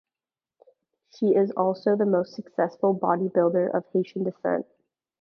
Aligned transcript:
She 1.11 1.35
is 1.35 1.51
also 1.51 1.95
the 1.95 2.07
most 2.07 2.33
successful 2.33 2.95
bodybuilder 2.99 3.71
of 3.71 3.83
Haitian 3.93 4.23
descent. 4.23 4.65